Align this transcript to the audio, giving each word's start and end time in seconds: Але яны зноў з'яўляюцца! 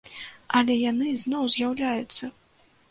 Але 0.59 0.77
яны 0.91 1.11
зноў 1.25 1.47
з'яўляюцца! 1.59 2.33